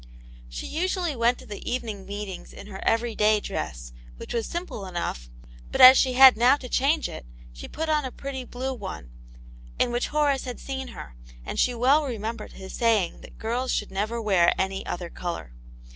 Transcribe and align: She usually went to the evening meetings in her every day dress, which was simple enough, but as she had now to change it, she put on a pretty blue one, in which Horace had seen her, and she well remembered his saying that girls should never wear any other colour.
She 0.49 0.65
usually 0.65 1.15
went 1.15 1.37
to 1.37 1.45
the 1.45 1.61
evening 1.71 2.07
meetings 2.07 2.53
in 2.53 2.65
her 2.65 2.79
every 2.83 3.13
day 3.13 3.39
dress, 3.39 3.93
which 4.17 4.33
was 4.33 4.47
simple 4.47 4.87
enough, 4.87 5.29
but 5.71 5.79
as 5.79 5.95
she 5.95 6.13
had 6.13 6.35
now 6.35 6.57
to 6.57 6.67
change 6.67 7.07
it, 7.07 7.23
she 7.53 7.67
put 7.67 7.87
on 7.87 8.03
a 8.03 8.11
pretty 8.11 8.43
blue 8.43 8.73
one, 8.73 9.11
in 9.77 9.91
which 9.91 10.07
Horace 10.07 10.45
had 10.45 10.59
seen 10.59 10.87
her, 10.87 11.13
and 11.45 11.59
she 11.59 11.75
well 11.75 12.03
remembered 12.05 12.53
his 12.53 12.73
saying 12.73 13.21
that 13.21 13.37
girls 13.37 13.71
should 13.71 13.91
never 13.91 14.19
wear 14.19 14.59
any 14.59 14.83
other 14.87 15.11
colour. 15.11 15.53